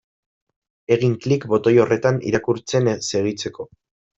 [0.95, 3.69] Egin klik botoi horretan irakurtzen segitzeko.